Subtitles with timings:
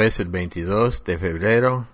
[0.00, 1.88] Hoy es el 22 de febrero.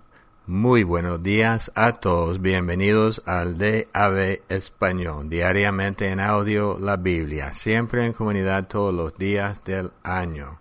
[0.46, 2.42] Muy buenos días a todos.
[2.42, 5.30] Bienvenidos al DAB Español.
[5.30, 7.54] Diariamente en audio la Biblia.
[7.54, 10.60] Siempre en comunidad todos los días del año.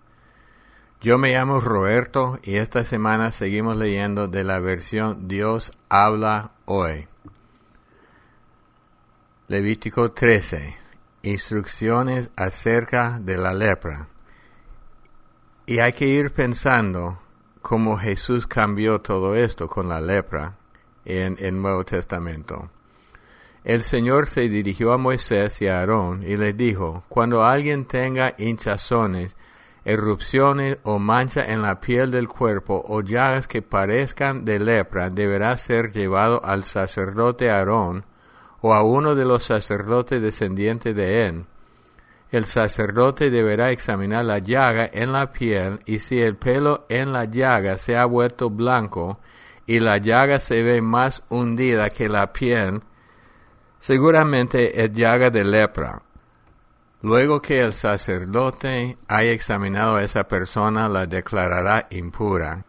[1.02, 7.10] Yo me llamo Roberto y esta semana seguimos leyendo de la versión Dios habla hoy.
[9.50, 10.78] Levítico 13.
[11.24, 14.08] Instrucciones acerca de la lepra.
[15.66, 17.20] Y hay que ir pensando
[17.64, 20.58] cómo Jesús cambió todo esto con la lepra
[21.06, 22.70] en el Nuevo Testamento.
[23.64, 28.36] El Señor se dirigió a Moisés y a Aarón y les dijo, cuando alguien tenga
[28.38, 29.38] hinchazones,
[29.86, 35.58] erupciones o mancha en la piel del cuerpo o llagas que parezcan de lepra, deberá
[35.58, 38.04] ser llevado al sacerdote Aarón
[38.60, 41.46] o a uno de los sacerdotes descendientes de él
[42.32, 47.26] el sacerdote deberá examinar la llaga en la piel y si el pelo en la
[47.26, 49.20] llaga se ha vuelto blanco
[49.66, 52.82] y la llaga se ve más hundida que la piel,
[53.80, 56.02] seguramente es llaga de lepra.
[57.02, 62.66] Luego que el sacerdote haya examinado a esa persona, la declarará impura.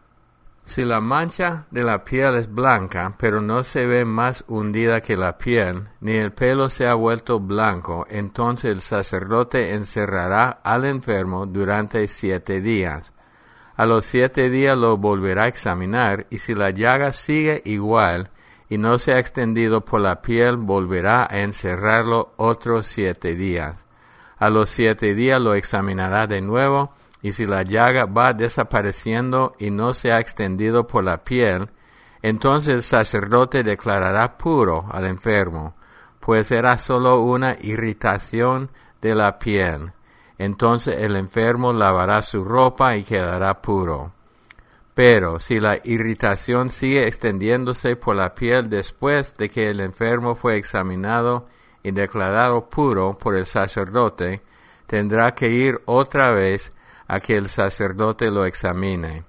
[0.65, 5.15] Si la mancha de la piel es blanca, pero no se ve más hundida que
[5.15, 11.45] la piel, ni el pelo se ha vuelto blanco, entonces el sacerdote encerrará al enfermo
[11.45, 13.13] durante siete días.
[13.75, 18.31] A los siete días lo volverá a examinar, y si la llaga sigue igual
[18.67, 23.85] y no se ha extendido por la piel, volverá a encerrarlo otros siete días.
[24.37, 26.93] A los siete días lo examinará de nuevo,
[27.25, 31.69] y si la llaga va desapareciendo y no se ha extendido por la piel,
[32.21, 35.73] entonces el sacerdote declarará puro al enfermo,
[36.19, 38.69] pues era solo una irritación
[39.01, 39.93] de la piel.
[40.37, 44.13] Entonces el enfermo lavará su ropa y quedará puro.
[44.93, 50.57] Pero si la irritación sigue extendiéndose por la piel después de que el enfermo fue
[50.57, 51.47] examinado
[51.81, 54.43] y declarado puro por el sacerdote,
[54.85, 56.71] tendrá que ir otra vez
[57.07, 59.23] a que el sacerdote lo examine.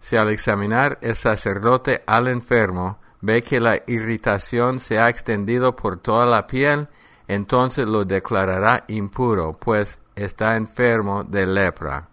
[0.00, 5.98] Si al examinar el sacerdote al enfermo ve que la irritación se ha extendido por
[5.98, 6.88] toda la piel,
[7.26, 12.08] entonces lo declarará impuro, pues está enfermo de lepra.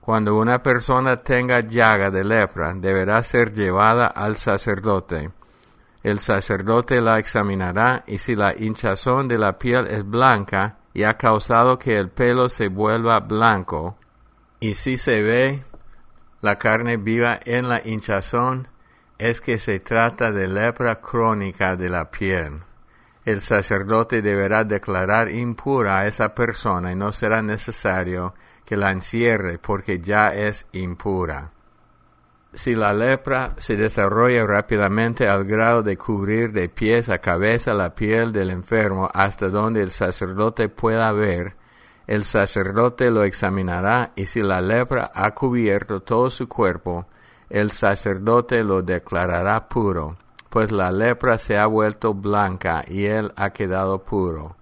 [0.00, 5.30] Cuando una persona tenga llaga de lepra, deberá ser llevada al sacerdote.
[6.02, 11.16] El sacerdote la examinará y si la hinchazón de la piel es blanca y ha
[11.16, 13.96] causado que el pelo se vuelva blanco,
[14.62, 15.64] y si se ve
[16.40, 18.68] la carne viva en la hinchazón,
[19.18, 22.60] es que se trata de lepra crónica de la piel.
[23.24, 28.34] El sacerdote deberá declarar impura a esa persona y no será necesario
[28.64, 31.50] que la encierre porque ya es impura.
[32.54, 37.96] Si la lepra se desarrolla rápidamente al grado de cubrir de pies a cabeza la
[37.96, 41.56] piel del enfermo hasta donde el sacerdote pueda ver,
[42.06, 47.06] el sacerdote lo examinará y si la lepra ha cubierto todo su cuerpo,
[47.48, 50.16] el sacerdote lo declarará puro,
[50.48, 54.56] pues la lepra se ha vuelto blanca y él ha quedado puro.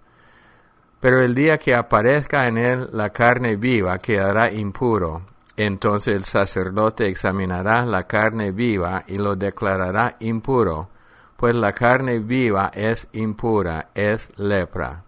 [1.00, 5.22] Pero el día que aparezca en él la carne viva quedará impuro.
[5.56, 10.88] Entonces el sacerdote examinará la carne viva y lo declarará impuro,
[11.36, 15.04] pues la carne viva es impura, es lepra.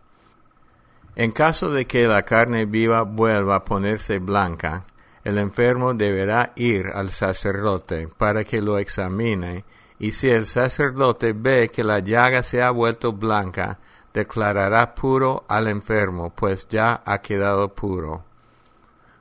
[1.14, 4.84] En caso de que la carne viva vuelva a ponerse blanca,
[5.24, 9.64] el enfermo deberá ir al sacerdote para que lo examine,
[9.98, 13.78] y si el sacerdote ve que la llaga se ha vuelto blanca,
[14.12, 18.24] declarará puro al enfermo, pues ya ha quedado puro.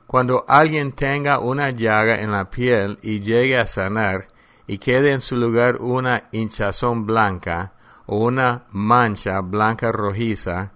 [0.06, 4.28] Cuando alguien tenga una llaga en la piel y llegue a sanar,
[4.66, 7.72] y quede en su lugar una hinchazón blanca
[8.06, 10.72] o una mancha blanca rojiza,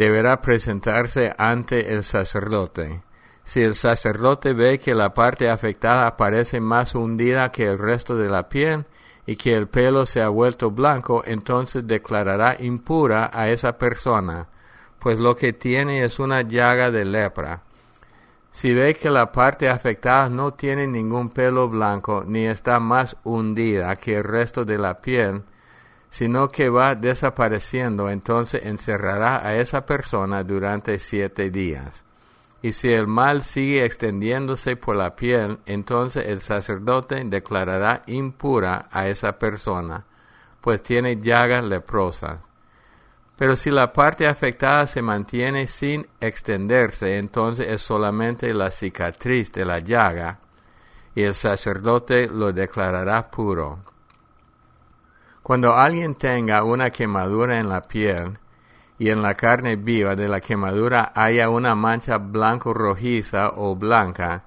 [0.00, 3.02] deberá presentarse ante el sacerdote.
[3.44, 8.30] Si el sacerdote ve que la parte afectada parece más hundida que el resto de
[8.30, 8.86] la piel
[9.26, 14.48] y que el pelo se ha vuelto blanco, entonces declarará impura a esa persona,
[14.98, 17.64] pues lo que tiene es una llaga de lepra.
[18.50, 23.94] Si ve que la parte afectada no tiene ningún pelo blanco ni está más hundida
[23.96, 25.42] que el resto de la piel,
[26.10, 32.04] sino que va desapareciendo, entonces encerrará a esa persona durante siete días.
[32.62, 39.08] Y si el mal sigue extendiéndose por la piel, entonces el sacerdote declarará impura a
[39.08, 40.04] esa persona,
[40.60, 42.40] pues tiene llagas leprosas.
[43.36, 49.64] Pero si la parte afectada se mantiene sin extenderse, entonces es solamente la cicatriz de
[49.64, 50.40] la llaga,
[51.14, 53.89] y el sacerdote lo declarará puro.
[55.50, 58.38] Cuando alguien tenga una quemadura en la piel,
[59.00, 64.44] y en la carne viva de la quemadura haya una mancha blanco rojiza o blanca,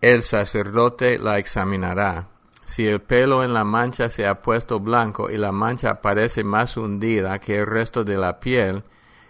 [0.00, 2.26] el sacerdote la examinará.
[2.64, 6.76] Si el pelo en la mancha se ha puesto blanco y la mancha parece más
[6.76, 8.82] hundida que el resto de la piel,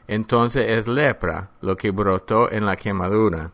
[0.09, 3.51] entonces es lepra lo que brotó en la quemadura.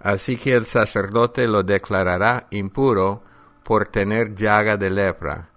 [0.00, 3.22] Así que el sacerdote lo declarará impuro
[3.62, 5.51] por tener llaga de lepra.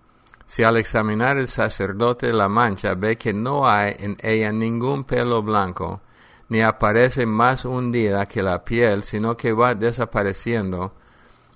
[0.48, 5.42] Si al examinar el sacerdote la mancha ve que no hay en ella ningún pelo
[5.42, 6.02] blanco,
[6.50, 10.94] ni aparece más hundida que la piel, sino que va desapareciendo,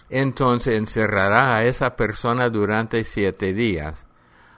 [0.09, 4.05] entonces encerrará a esa persona durante siete días.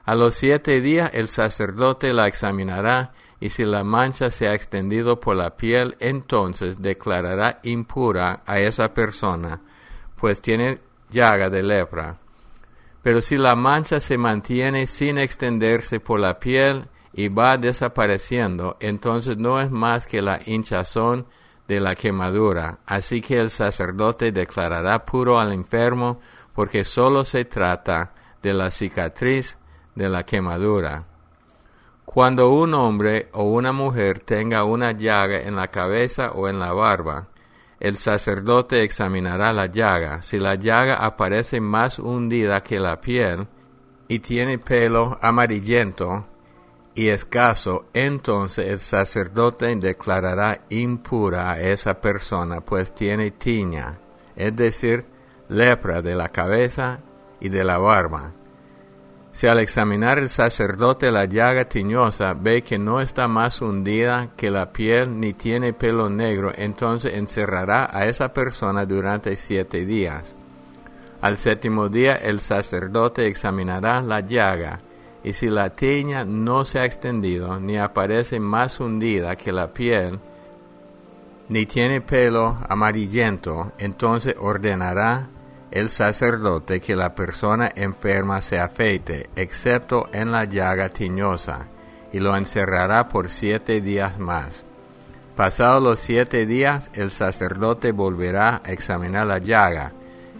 [0.05, 5.19] A los siete días el sacerdote la examinará y si la mancha se ha extendido
[5.19, 9.59] por la piel, entonces declarará impura a esa persona,
[10.15, 10.79] pues tiene
[11.09, 12.20] llaga de lepra.
[13.01, 19.37] Pero si la mancha se mantiene sin extenderse por la piel y va desapareciendo, entonces
[19.37, 21.25] no es más que la hinchazón
[21.67, 22.79] de la quemadura.
[22.85, 26.19] Así que el sacerdote declarará puro al enfermo
[26.53, 29.57] porque solo se trata de la cicatriz
[29.95, 31.05] de la quemadura.
[32.05, 36.73] Cuando un hombre o una mujer tenga una llaga en la cabeza o en la
[36.73, 37.29] barba,
[37.81, 40.21] el sacerdote examinará la llaga.
[40.21, 43.47] Si la llaga aparece más hundida que la piel
[44.07, 46.27] y tiene pelo amarillento
[46.93, 53.97] y escaso, entonces el sacerdote declarará impura a esa persona, pues tiene tiña,
[54.35, 55.05] es decir,
[55.49, 56.99] lepra de la cabeza
[57.39, 58.31] y de la barba.
[59.31, 64.51] Si al examinar el sacerdote la llaga tiñosa ve que no está más hundida que
[64.51, 70.35] la piel ni tiene pelo negro, entonces encerrará a esa persona durante siete días.
[71.21, 74.79] Al séptimo día el sacerdote examinará la llaga,
[75.23, 80.19] y si la tiña no se ha extendido ni aparece más hundida que la piel,
[81.47, 85.29] ni tiene pelo amarillento, entonces ordenará
[85.71, 91.67] el sacerdote que la persona enferma se afeite, excepto en la llaga tiñosa,
[92.11, 94.65] y lo encerrará por siete días más.
[95.35, 99.93] Pasados los siete días, el sacerdote volverá a examinar la llaga,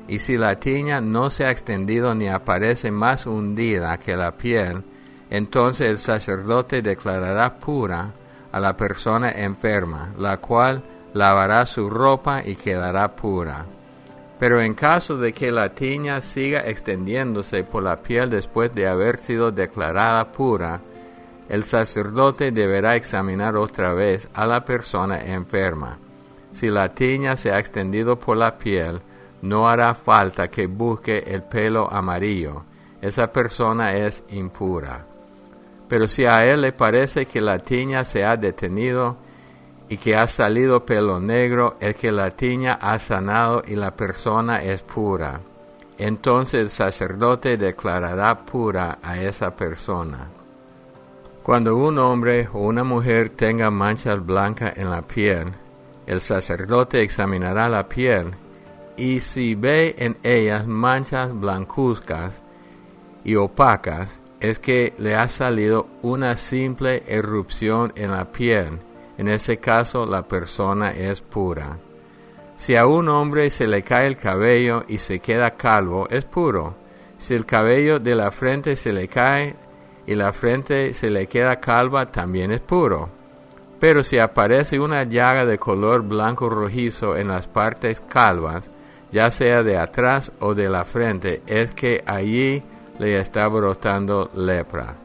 [0.08, 4.84] y si la tiña no se ha extendido ni aparece más hundida que la piel,
[5.30, 8.12] entonces el sacerdote declarará pura
[8.52, 10.84] a la persona enferma, la cual
[11.14, 13.66] lavará su ropa y quedará pura.
[14.42, 19.20] Pero en caso de que la tiña siga extendiéndose por la piel después de haber
[19.20, 20.82] sido declarada pura,
[21.48, 26.00] el sacerdote deberá examinar otra vez a la persona enferma.
[26.54, 29.02] Si la tiña se ha extendido por la piel,
[29.44, 32.64] no hará falta que busque el pelo amarillo.
[33.00, 35.06] Esa persona es impura.
[35.88, 39.18] Pero si a él le parece que la tiña se ha detenido,
[39.92, 44.64] y que ha salido pelo negro, el que la tiña ha sanado y la persona
[44.64, 45.42] es pura.
[45.98, 50.30] Entonces el sacerdote declarará pura a esa persona.
[51.44, 55.48] Cuando un hombre o una mujer tenga manchas blancas en la piel,
[56.08, 58.32] el sacerdote examinará la piel
[58.96, 62.42] y si ve en ellas manchas blancuzcas
[63.26, 68.80] y opacas, es que le ha salido una simple erupción en la piel
[69.22, 71.78] en ese caso la persona es pura.
[72.58, 76.74] Si a un hombre se le cae el cabello y se queda calvo, es puro.
[77.20, 79.56] Si el cabello de la frente se le cae
[80.08, 83.10] y la frente se le queda calva, también es puro.
[83.80, 88.72] Pero si aparece una llaga de color blanco rojizo en las partes calvas,
[89.12, 92.64] ya sea de atrás o de la frente, es que allí
[92.98, 94.96] le está brotando lepra.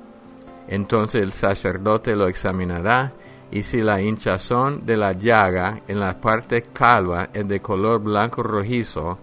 [0.68, 3.12] Entonces el sacerdote lo examinará
[3.50, 8.42] y si la hinchazón de la llaga en la parte calva es de color blanco
[8.42, 9.18] rojizo,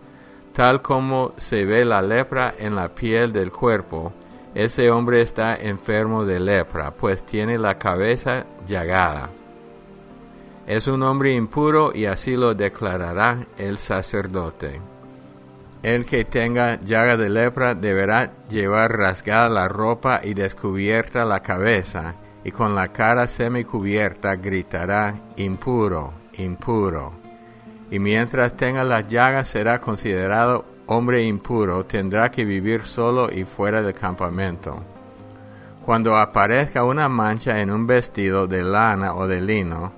[0.53, 4.13] tal como se ve la lepra en la piel del cuerpo,
[4.55, 9.29] ese hombre está enfermo de lepra, pues tiene la cabeza llagada.
[10.67, 14.79] Es un hombre impuro y así lo declarará el sacerdote.
[15.81, 22.15] El que tenga llaga de lepra deberá llevar rasgada la ropa y descubierta la cabeza,
[22.43, 27.13] y con la cara semicubierta gritará, impuro, impuro.
[27.89, 33.81] Y mientras tenga las llagas será considerado hombre impuro, tendrá que vivir solo y fuera
[33.81, 34.83] del campamento.
[35.85, 39.91] Cuando aparezca una mancha en un vestido de lana o de lino,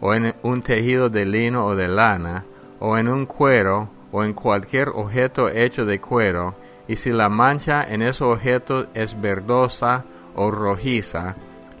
[0.00, 2.44] o en un tejido de lino o de lana,
[2.80, 6.54] o en un cuero, o en cualquier objeto hecho de cuero,
[6.88, 11.36] y si la mancha en ese objeto es verdosa o rojiza,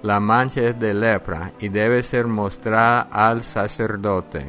[0.06, 4.46] la mancha es de lepra y debe ser mostrada al sacerdote.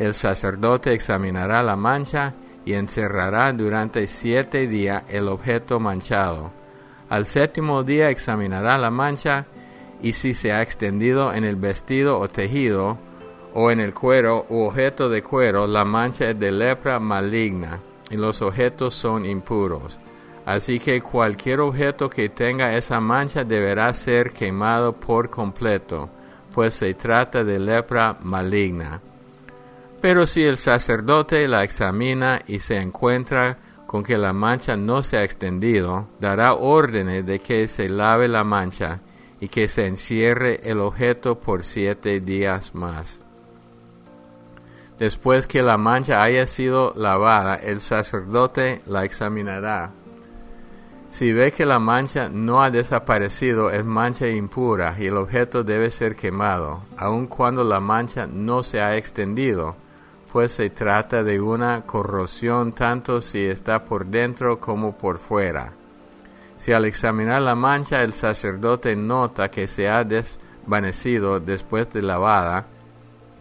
[0.00, 2.34] El sacerdote examinará la mancha
[2.64, 6.50] y encerrará durante siete días el objeto manchado.
[7.08, 9.46] Al séptimo día examinará la mancha
[10.02, 12.98] y si se ha extendido en el vestido o tejido,
[13.54, 17.78] o en el cuero u objeto de cuero, la mancha es de lepra maligna
[18.10, 20.00] y los objetos son impuros.
[20.48, 26.08] Así que cualquier objeto que tenga esa mancha deberá ser quemado por completo,
[26.54, 29.02] pues se trata de lepra maligna.
[30.00, 35.18] Pero si el sacerdote la examina y se encuentra con que la mancha no se
[35.18, 39.00] ha extendido, dará órdenes de que se lave la mancha
[39.42, 43.20] y que se encierre el objeto por siete días más.
[44.98, 49.92] Después que la mancha haya sido lavada, el sacerdote la examinará
[51.10, 55.90] si ve que la mancha no ha desaparecido, es mancha impura y el objeto debe
[55.90, 59.74] ser quemado, aun cuando la mancha no se ha extendido,
[60.30, 65.72] pues se trata de una corrosión tanto si está por dentro como por fuera.
[66.56, 72.66] Si al examinar la mancha el sacerdote nota que se ha desvanecido después de lavada,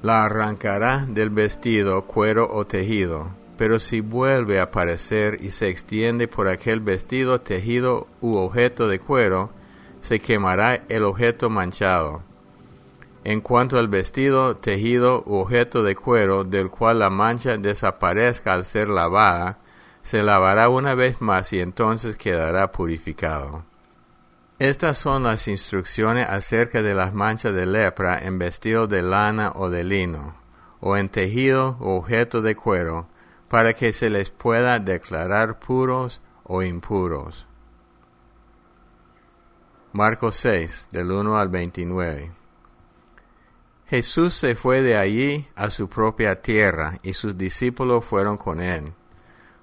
[0.03, 6.27] la arrancará del vestido, cuero o tejido pero si vuelve a aparecer y se extiende
[6.27, 9.49] por aquel vestido, tejido u objeto de cuero,
[9.99, 12.21] se quemará el objeto manchado.
[13.23, 18.63] En cuanto al vestido, tejido u objeto de cuero del cual la mancha desaparezca al
[18.63, 19.57] ser lavada,
[20.01, 23.63] se lavará una vez más y entonces quedará purificado.
[24.59, 29.69] Estas son las instrucciones acerca de las manchas de lepra en vestido de lana o
[29.69, 30.35] de lino,
[30.79, 33.07] o en tejido u objeto de cuero,
[33.47, 37.47] para que se les pueda declarar puros o impuros.
[39.93, 42.31] Marcos 6, del 1 al 29.
[43.87, 48.93] Jesús se fue de allí a su propia tierra y sus discípulos fueron con él.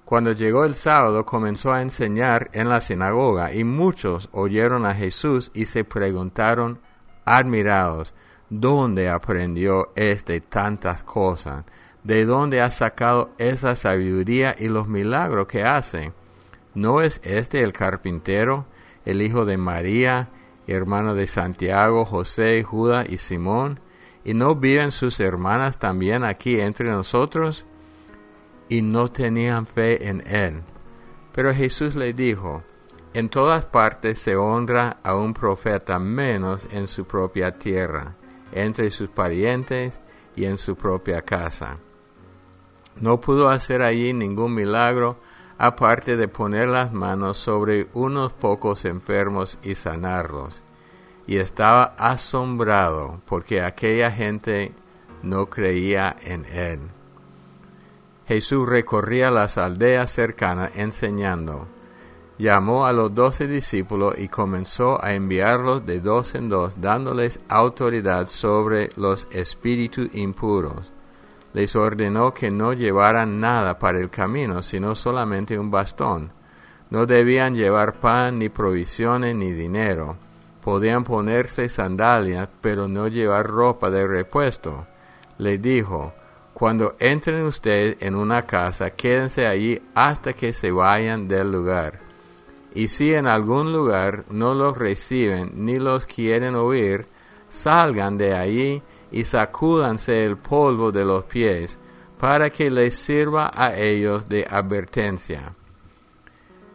[0.03, 5.51] Cuando llegó el sábado comenzó a enseñar en la sinagoga y muchos oyeron a Jesús
[5.53, 6.79] y se preguntaron
[7.23, 8.13] admirados,
[8.49, 11.65] ¿dónde aprendió éste tantas cosas?
[12.05, 16.13] ¿De dónde ha sacado esa sabiduría y los milagros que hace?
[16.75, 18.67] ¿No es este el carpintero,
[19.05, 20.29] el hijo de María,
[20.67, 23.79] hermano de Santiago, José, Judas y Simón?
[24.23, 27.65] ¿Y no viven sus hermanas también aquí entre nosotros?
[28.69, 30.61] Y no tenían fe en él.
[31.33, 32.61] Pero Jesús le dijo,
[33.15, 38.15] en todas partes se honra a un profeta menos en su propia tierra,
[38.51, 39.99] entre sus parientes
[40.35, 41.79] y en su propia casa.
[42.99, 45.17] No pudo hacer allí ningún milagro
[45.57, 50.61] aparte de poner las manos sobre unos pocos enfermos y sanarlos.
[51.27, 54.73] Y estaba asombrado porque aquella gente
[55.23, 56.79] no creía en él.
[58.27, 61.67] Jesús recorría las aldeas cercanas enseñando.
[62.37, 68.27] Llamó a los doce discípulos y comenzó a enviarlos de dos en dos, dándoles autoridad
[68.27, 70.91] sobre los espíritus impuros
[71.55, 76.33] les ordenó que no llevaran nada para el camino, sino solamente un bastón.
[76.89, 80.17] No debían llevar pan, ni provisiones, ni dinero.
[80.61, 84.85] Podían ponerse sandalias, pero no llevar ropa de repuesto.
[85.37, 86.13] Le dijo,
[86.53, 92.01] cuando entren ustedes en una casa, quédense allí hasta que se vayan del lugar.
[92.73, 97.07] Y si en algún lugar no los reciben ni los quieren oír,
[97.47, 101.77] salgan de allí y sacúdanse el polvo de los pies,
[102.19, 105.53] para que les sirva a ellos de advertencia.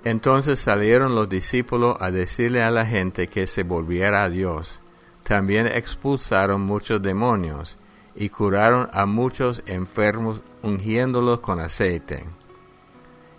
[0.05, 4.81] Entonces salieron los discípulos a decirle a la gente que se volviera a Dios.
[5.25, 7.79] También expulsaron muchos demonios
[8.15, 12.27] y curaron a muchos enfermos ungiéndolos con aceite.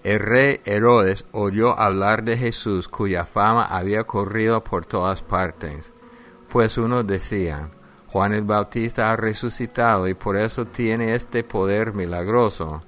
[0.04, 5.92] El rey Herodes oyó hablar de Jesús cuya fama había corrido por todas partes,
[6.50, 7.72] pues unos decían,
[8.12, 12.82] Juan el Bautista ha resucitado y por eso tiene este poder milagroso.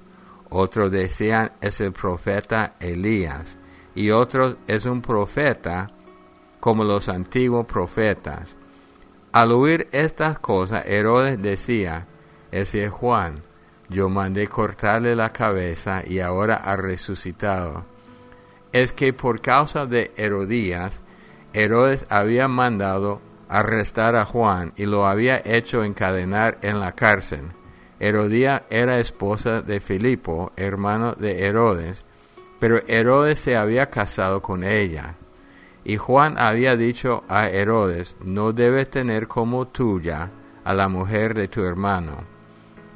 [0.50, 3.56] Otros decían es el profeta Elías
[3.94, 5.86] y otros es un profeta
[6.60, 8.54] como los antiguos profetas.
[9.32, 12.06] Al oír estas cosas, Herodes decía,
[12.52, 13.42] ese es Juan,
[13.88, 17.84] yo mandé cortarle la cabeza y ahora ha resucitado.
[18.72, 21.00] Es que por causa de Herodías,
[21.54, 27.52] Herodes había mandado arrestar a Juan y lo había hecho encadenar en la cárcel.
[28.00, 32.04] Herodía era esposa de Filipo, hermano de Herodes,
[32.58, 35.14] pero Herodes se había casado con ella.
[35.84, 40.30] Y Juan había dicho a Herodes, no debes tener como tuya
[40.64, 42.24] a la mujer de tu hermano.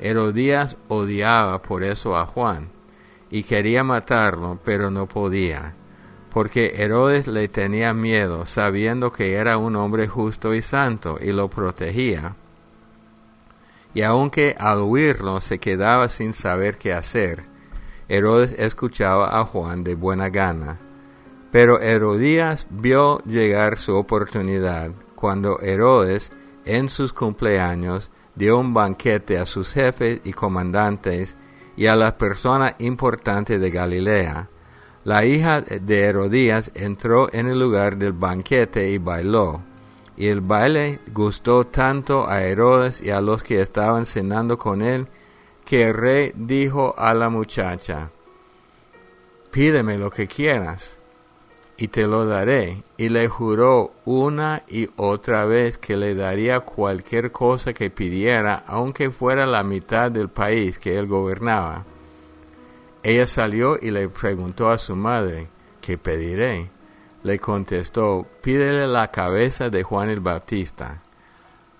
[0.00, 2.69] Herodías odiaba por eso a Juan,
[3.31, 5.75] y quería matarlo, pero no podía,
[6.30, 11.49] porque Herodes le tenía miedo, sabiendo que era un hombre justo y santo, y lo
[11.49, 12.35] protegía
[13.94, 17.44] y aunque al oírlo se quedaba sin saber qué hacer,
[18.08, 20.78] Herodes escuchaba a Juan de buena gana.
[21.50, 26.30] Pero Herodías vio llegar su oportunidad cuando Herodes,
[26.64, 31.35] en sus cumpleaños, dio un banquete a sus jefes y comandantes
[31.76, 34.49] y a las personas importantes de Galilea.
[35.08, 39.62] La hija de Herodías entró en el lugar del banquete y bailó
[40.18, 45.06] y el baile gustó tanto a Herodes y a los que estaban cenando con él,
[45.64, 48.10] que el rey dijo a la muchacha,
[49.50, 50.98] pídeme lo que quieras,
[51.78, 52.82] y te lo daré.
[52.98, 59.10] Y le juró una y otra vez que le daría cualquier cosa que pidiera, aunque
[59.10, 61.86] fuera la mitad del país que él gobernaba.
[63.02, 65.49] Ella salió y le preguntó a su madre,
[65.81, 66.71] ¿qué pediré?
[67.23, 71.02] le contestó, pídele la cabeza de Juan el Bautista.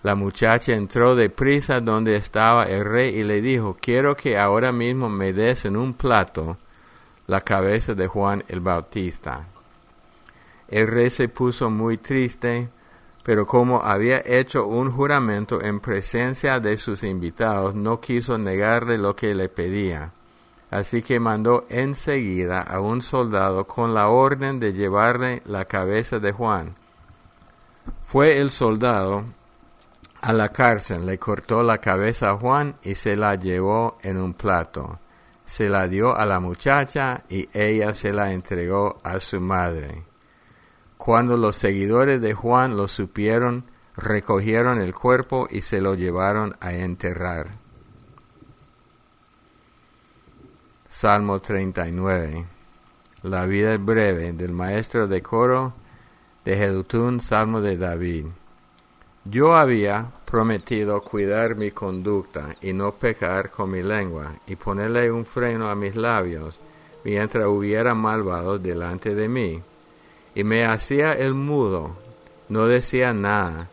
[0.03, 4.73] La muchacha entró de prisa donde estaba el rey y le dijo, quiero que ahora
[4.73, 6.57] mismo me des en un plato
[7.27, 9.47] la cabeza de Juan el Bautista.
[10.69, 12.69] El rey se puso muy triste,
[13.23, 19.17] pero como había hecho un juramento en presencia de sus invitados, no quiso negarle lo
[19.17, 20.13] que le pedía.
[20.71, 26.33] Así que mandó enseguida a un soldado con la orden de llevarle la cabeza de
[26.33, 26.75] Juan.
[28.07, 29.25] Fue el soldado
[30.21, 34.35] a la cárcel, le cortó la cabeza a Juan y se la llevó en un
[34.35, 34.99] plato.
[35.47, 40.03] Se la dio a la muchacha y ella se la entregó a su madre.
[40.99, 43.65] Cuando los seguidores de Juan lo supieron,
[43.97, 47.47] recogieron el cuerpo y se lo llevaron a enterrar.
[51.00, 52.45] Salmo 39.
[53.23, 55.73] La vida breve del maestro de coro
[56.45, 58.26] de Jedutún, Salmo de David.
[59.25, 65.25] Yo había prometido cuidar mi conducta y no pecar con mi lengua y ponerle un
[65.25, 66.58] freno a mis labios
[67.04, 69.63] mientras hubiera malvado delante de mí.
[70.34, 71.97] Y me hacía el mudo,
[72.49, 73.71] no decía nada,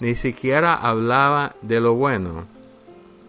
[0.00, 2.46] ni siquiera hablaba de lo bueno,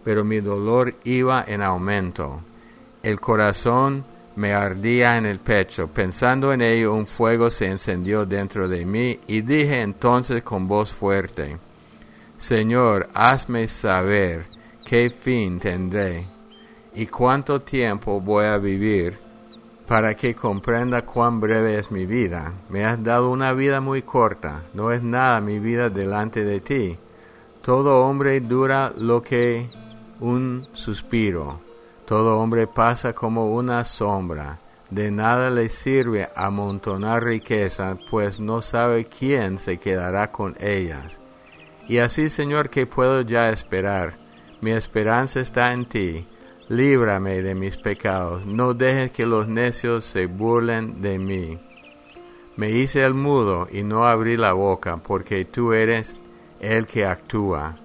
[0.02, 2.40] pero mi dolor iba en aumento
[3.06, 5.86] el corazón me ardía en el pecho.
[5.86, 10.92] Pensando en ello, un fuego se encendió dentro de mí y dije entonces con voz
[10.92, 11.56] fuerte,
[12.36, 14.46] Señor, hazme saber
[14.84, 16.26] qué fin tendré
[16.96, 19.20] y cuánto tiempo voy a vivir
[19.86, 22.54] para que comprenda cuán breve es mi vida.
[22.68, 26.98] Me has dado una vida muy corta, no es nada mi vida delante de ti.
[27.62, 29.68] Todo hombre dura lo que
[30.18, 31.65] un suspiro
[32.06, 34.58] todo hombre pasa como una sombra.
[34.90, 41.18] De nada le sirve amontonar riqueza, pues no sabe quién se quedará con ellas.
[41.88, 44.14] Y así, Señor, que puedo ya esperar.
[44.60, 46.26] Mi esperanza está en ti.
[46.68, 48.46] Líbrame de mis pecados.
[48.46, 51.58] No dejes que los necios se burlen de mí.
[52.56, 56.16] Me hice el mudo y no abrí la boca, porque tú eres
[56.60, 57.76] el que actúa.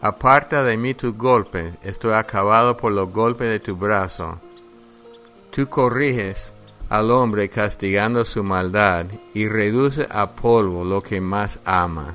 [0.00, 4.38] Aparta de mí tu golpe, estoy acabado por los golpes de tu brazo.
[5.50, 6.54] Tú corriges
[6.88, 12.14] al hombre castigando su maldad y reduce a polvo lo que más ama.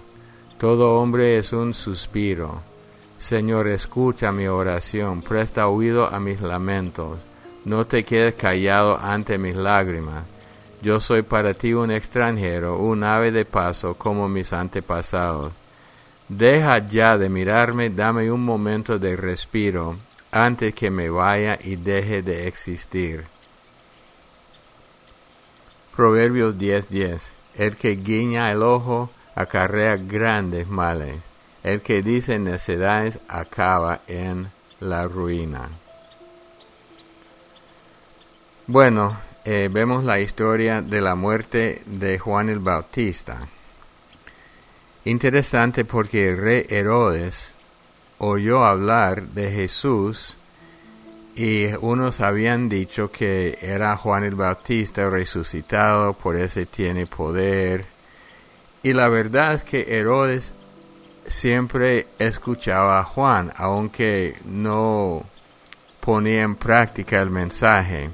[0.57, 2.61] Todo hombre es un suspiro.
[3.17, 7.19] Señor, escucha mi oración, presta oído a mis lamentos.
[7.65, 10.23] No te quedes callado ante mis lágrimas.
[10.81, 15.51] Yo soy para ti un extranjero, un ave de paso como mis antepasados.
[16.29, 19.97] Deja ya de mirarme, dame un momento de respiro
[20.31, 23.25] antes que me vaya y deje de existir.
[25.95, 31.21] Proverbios 10:10 El que guiña el ojo acarrea grandes males.
[31.63, 35.69] El que dice necedades acaba en la ruina.
[38.65, 43.47] Bueno, eh, vemos la historia de la muerte de Juan el Bautista.
[45.05, 47.53] Interesante porque el rey Herodes
[48.19, 50.35] oyó hablar de Jesús
[51.35, 57.85] y unos habían dicho que era Juan el Bautista resucitado, por ese tiene poder.
[58.81, 60.53] Y la verdad es que Herodes
[61.27, 65.23] siempre escuchaba a Juan, aunque no
[65.99, 68.09] ponía en práctica el mensaje.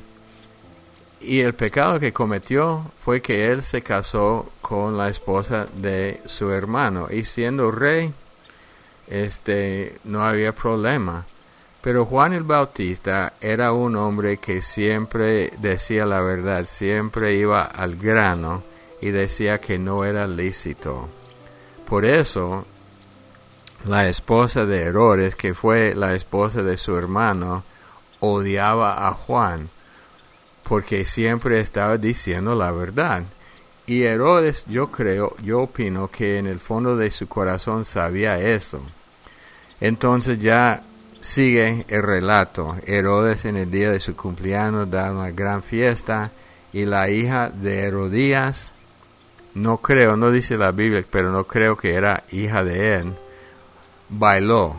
[1.22, 6.52] Y el pecado que cometió fue que él se casó con la esposa de su
[6.52, 8.14] hermano y siendo rey,
[9.08, 11.26] este, no había problema.
[11.82, 17.96] Pero Juan el Bautista era un hombre que siempre decía la verdad, siempre iba al
[17.96, 18.62] grano
[19.02, 21.10] y decía que no era lícito.
[21.88, 22.68] Por eso,
[23.88, 27.64] la esposa de Herodes, que fue la esposa de su hermano,
[28.20, 29.70] odiaba a Juan
[30.62, 33.24] porque siempre estaba diciendo la verdad.
[33.90, 38.80] Y Herodes, yo creo, yo opino que en el fondo de su corazón sabía esto.
[39.82, 40.84] Entonces ya
[41.22, 42.76] sigue el relato.
[42.86, 46.30] Herodes en el día de su cumpleaños da una gran fiesta
[46.72, 48.74] y la hija de Herodías,
[49.56, 53.14] no creo, no dice la Biblia, pero no creo que era hija de él,
[54.08, 54.76] bailó.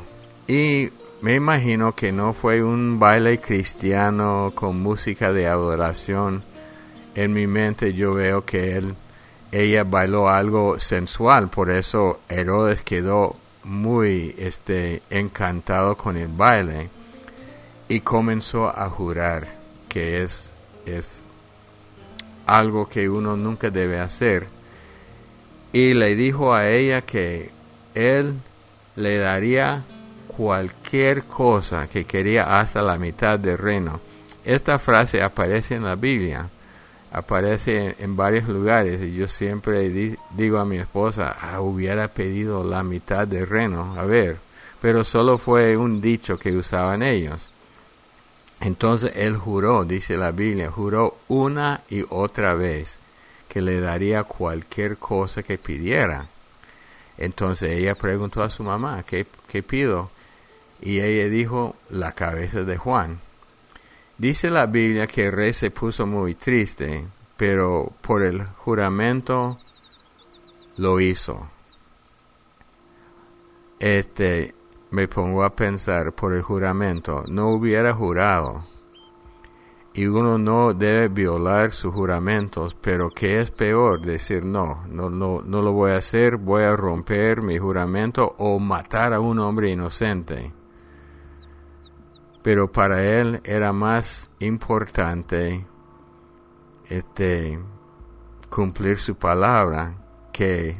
[0.46, 6.44] Y me imagino que no fue un baile cristiano con música de adoración.
[7.16, 8.94] En mi mente yo veo que él,
[9.52, 16.88] ella bailó algo sensual, por eso Herodes quedó muy este, encantado con el baile
[17.88, 19.46] y comenzó a jurar
[19.88, 20.50] que es,
[20.86, 21.26] es
[22.46, 24.46] algo que uno nunca debe hacer.
[25.72, 27.50] Y le dijo a ella que
[27.94, 28.34] él
[28.96, 29.82] le daría
[30.36, 34.00] cualquier cosa que quería hasta la mitad del reino.
[34.44, 36.48] Esta frase aparece en la Biblia,
[37.10, 42.82] aparece en, varios lugares y yo siempre digo a mi esposa, ah, hubiera pedido la
[42.82, 44.38] mitad del reino, a ver,
[44.80, 47.48] pero solo fue un dicho que usaban ellos.
[48.60, 52.98] Entonces él juró, dice la Biblia, juró una y otra vez
[53.48, 56.26] que le daría cualquier cosa que pidiera.
[57.16, 60.10] Entonces ella preguntó a su mamá, ¿qué, qué pido?
[60.82, 63.20] y ella dijo la cabeza de Juan.
[64.20, 67.06] Dice la Biblia que el rey se puso muy triste,
[67.38, 69.58] pero por el juramento
[70.76, 71.50] lo hizo.
[73.78, 74.54] Este,
[74.90, 78.60] me pongo a pensar por el juramento, no hubiera jurado.
[79.94, 84.02] Y uno no debe violar sus juramentos, pero ¿qué es peor?
[84.02, 88.58] Decir no, no, no, no lo voy a hacer, voy a romper mi juramento o
[88.58, 90.52] matar a un hombre inocente
[92.42, 95.66] pero para él era más importante
[96.88, 97.58] este
[98.48, 99.94] cumplir su palabra
[100.32, 100.74] que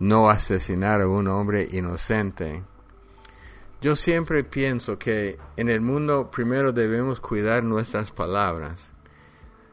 [0.00, 2.62] no asesinar a un hombre inocente.
[3.80, 8.90] Yo siempre pienso que en el mundo primero debemos cuidar nuestras palabras.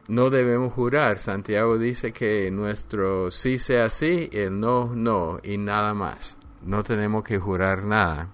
[0.08, 1.17] No debemos jurar.
[1.17, 6.38] Santiago dice que nuestro sí sea sí el no, no y nada más.
[6.62, 8.30] No tenemos que jurar nada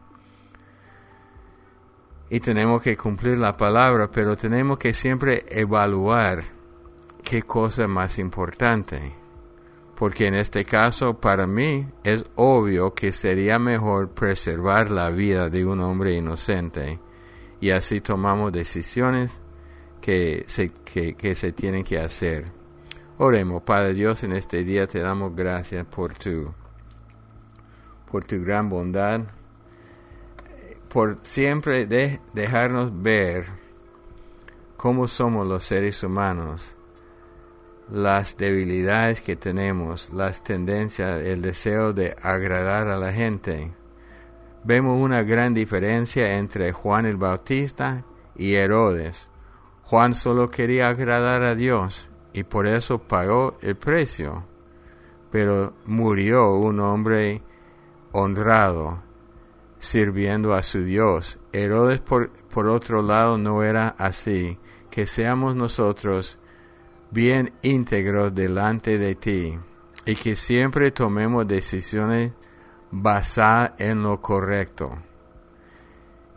[2.33, 6.41] y tenemos que cumplir la palabra, pero tenemos que siempre evaluar
[7.25, 9.13] qué cosa más importante.
[9.97, 15.65] Porque en este caso, para mí, es obvio que sería mejor preservar la vida de
[15.65, 17.01] un hombre inocente.
[17.59, 19.37] Y así tomamos decisiones
[19.99, 22.45] que se, que, se tienen que hacer.
[23.17, 26.53] Oremos, Padre Dios, en este día te damos gracias por tu,
[28.09, 29.19] por tu gran bondad
[30.91, 33.45] por siempre de dejarnos ver
[34.75, 36.75] cómo somos los seres humanos,
[37.89, 43.71] las debilidades que tenemos, las tendencias, el deseo de agradar a la gente.
[44.65, 48.03] Vemos una gran diferencia entre Juan el Bautista
[48.35, 49.29] y Herodes.
[49.83, 54.45] Juan solo quería agradar a Dios y por eso pagó el precio,
[55.31, 57.41] pero murió un hombre
[58.11, 59.10] honrado
[59.81, 61.39] sirviendo a su Dios.
[61.51, 64.59] Herodes, por, por otro lado, no era así.
[64.91, 66.37] Que seamos nosotros
[67.09, 69.57] bien íntegros delante de ti
[70.05, 72.31] y que siempre tomemos decisiones
[72.91, 74.99] basadas en lo correcto.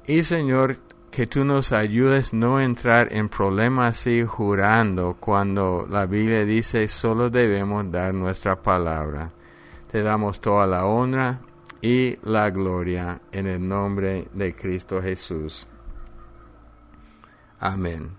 [0.06, 0.78] Y Señor,
[1.10, 7.28] que tú nos ayudes no entrar en problemas así jurando cuando la Biblia dice solo
[7.28, 9.32] debemos dar nuestra palabra.
[9.90, 11.40] Te damos toda la honra
[11.84, 15.66] y la gloria en el nombre de Cristo Jesús.
[17.60, 18.16] Amén.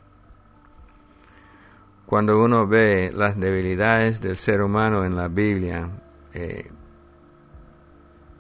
[2.06, 5.89] Cuando uno ve las debilidades del ser humano en la Biblia,
[6.32, 6.69] eh,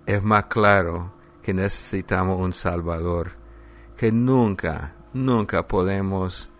[0.05, 3.31] es más claro que necesitamos un Salvador,
[3.97, 6.51] que nunca, nunca podemos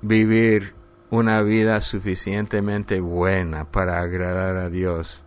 [0.00, 0.74] vivir
[1.10, 5.24] una vida suficientemente buena para agradar a Dios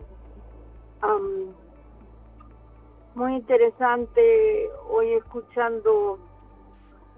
[3.15, 6.19] muy interesante hoy escuchando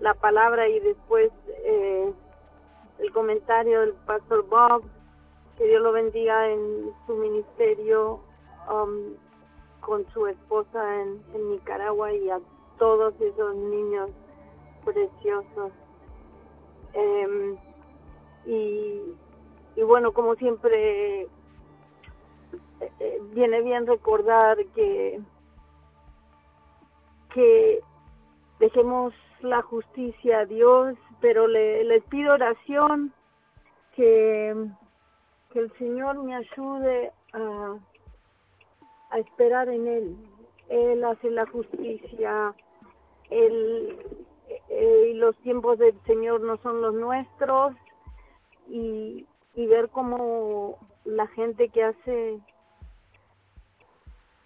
[0.00, 2.12] la palabra y después eh,
[2.98, 4.82] el comentario del pastor Bob.
[5.56, 8.18] Que Dios lo bendiga en su ministerio
[9.78, 12.40] con su esposa en Nicaragua y a
[12.76, 14.10] todos esos niños
[14.84, 15.70] preciosos.
[16.94, 17.56] Em,
[18.46, 21.28] y, bueno, como siempre, eh,
[23.00, 25.20] eh, viene bien recordar que,
[27.32, 27.80] que
[28.60, 33.12] dejemos la justicia a Dios, pero le, les pido oración
[33.96, 34.54] que,
[35.50, 37.76] que el Señor me ayude a,
[39.10, 40.16] a esperar en Él.
[40.68, 42.54] Él hace la justicia,
[43.30, 44.26] Él
[44.68, 47.74] eh, los tiempos del Señor no son los nuestros
[48.68, 52.40] y, y ver cómo la gente que hace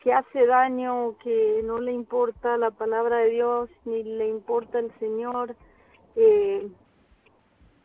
[0.01, 4.93] que hace daño, que no le importa la palabra de Dios, ni le importa el
[4.99, 5.57] Señor,
[6.15, 6.69] eh,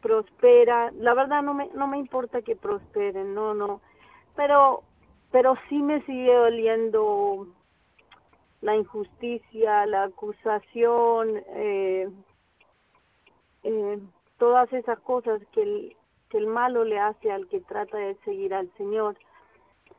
[0.02, 0.92] prospera.
[0.92, 3.82] La verdad no me, no me importa que prosperen, no, no.
[4.36, 4.84] Pero,
[5.32, 7.48] pero sí me sigue doliendo
[8.64, 12.10] la injusticia, la acusación, eh,
[13.64, 14.00] eh,
[14.38, 15.98] todas esas cosas que el,
[16.30, 19.18] que el malo le hace al que trata de seguir al Señor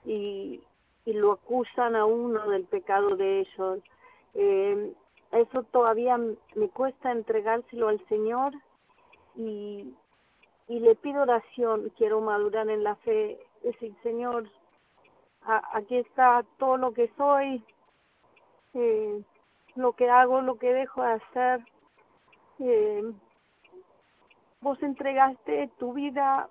[0.06, 0.62] y,
[1.04, 3.80] y lo acusan a uno del pecado de ellos.
[4.32, 4.94] Eh,
[5.32, 8.54] eso todavía me cuesta entregárselo al Señor
[9.36, 9.92] y,
[10.68, 14.48] y le pido oración, quiero madurar en la fe, decir, Señor,
[15.42, 17.62] aquí está todo lo que soy,
[18.74, 19.22] eh,
[19.76, 21.64] lo que hago, lo que dejo de hacer.
[22.58, 23.12] Eh,
[24.60, 26.48] vos entregaste tu vida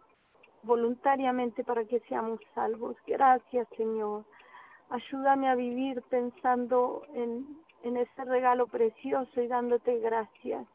[0.64, 2.96] voluntariamente para que seamos salvos.
[3.06, 4.24] Gracias, Señor.
[4.90, 10.66] Ayúdame a vivir pensando en, ese regalo precioso y dándote gracias.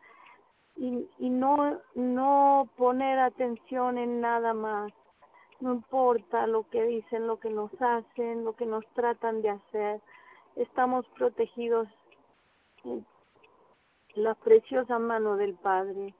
[0.76, 4.92] Y, no poner atención en nada más.
[5.60, 10.00] No importa lo que dicen, lo que nos hacen, lo que nos tratan de hacer
[10.58, 11.88] estamos protegidos
[12.84, 13.06] en
[14.14, 16.14] la preciosa mano del Padre.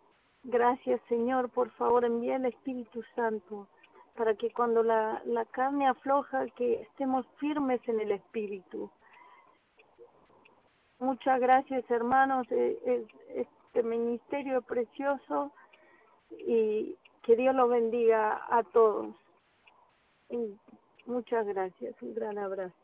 [0.44, 3.68] Gracias Señor, por favor envía el Espíritu Santo
[4.16, 8.90] para que cuando la, la carne afloja, que estemos firmes en el Espíritu.
[10.98, 15.53] Muchas gracias hermanos, e, este ministerio precioso
[16.31, 19.14] y que Dios lo bendiga a todos.
[21.07, 22.74] muchas gracias, un gran abrazo.